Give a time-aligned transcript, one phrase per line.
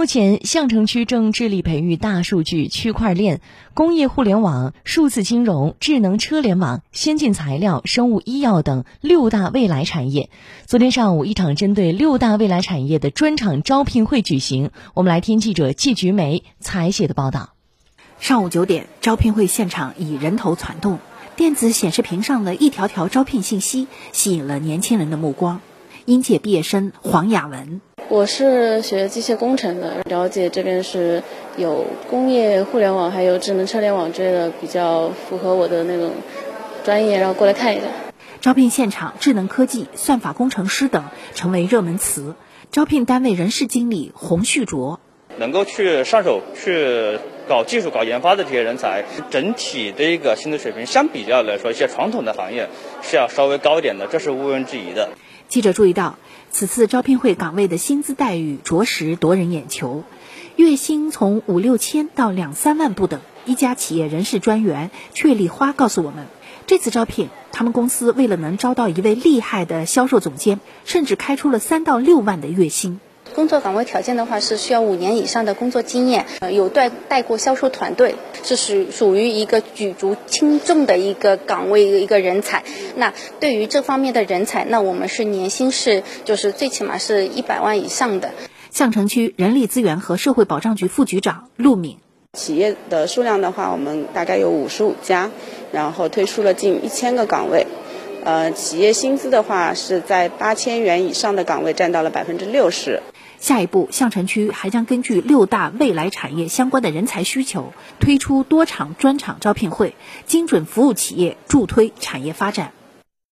[0.00, 3.42] 目前，相城区正致力培育大数据、区块链、
[3.74, 10.30] 工业互联网、数字金融、智能车联网、先进材料、生物医药等六大未来产业。
[10.64, 14.70] 昨天上午，一场针对六大未来产业的专场招聘会举行。
[14.94, 17.50] 我们来听记者季菊梅采写的报道。
[18.18, 20.98] 上午九点，招聘会现场以人头攒动，
[21.36, 25.60] 电子显示屏上的一条条招聘信息吸引了年轻人的目光。
[26.06, 27.82] 应届毕业生黄雅文。
[28.10, 31.22] 我是学机械工程的，了解这边是
[31.56, 36.10] 有工业互联网，还有智能车联网之类的，比较符合我的那种
[36.84, 37.86] 专业，然后过来看一下。
[38.40, 42.34] 招聘现场，智能科技、算法工程师等成为热门词。
[42.72, 44.98] 招聘单位人事经理洪旭卓，
[45.36, 52.68] 能够去上手去搞技术、搞研发的这些人才，整体的一个薪资水平相比较来说，一些传统的行业
[53.02, 55.10] 是要稍微高一点的，这是毋庸置疑的。
[55.48, 56.16] 记者注意到，
[56.52, 60.02] 此次招聘会岗位的薪资待遇着实夺人眼球，
[60.56, 63.20] 月薪从五六千到两三万不等。
[63.46, 66.26] 一家企业人事专员阙丽花告诉我们，
[66.66, 73.00] 这次招聘，他们公司为了能招到一位厉害的销售总监，甚至开出了三到六万的月薪。
[73.34, 82.64] 工作岗位条件的话是需要五年以上的工作经验，呃，有带带过销售团队，是属属于一个举足轻重的一个岗位一个人才。
[82.96, 88.32] 那对于这方面的人才，那我们是年薪是就是最起码是一百万以上的。
[88.70, 91.98] 相城区人力资源和社会保障局副局长陆敏，
[92.34, 95.30] 企业的数量的话，我们大概有五十五家，
[95.72, 97.66] 然后推出了近一千个岗位，
[98.24, 103.00] 呃，企业薪资的话是在八千元以上的岗位占到了百分之六十。
[103.40, 112.72] 下一步，相城区还将根据六大未来产业相关的人才需求，推出多场专场招聘会，精准服务企业，助推产业发展。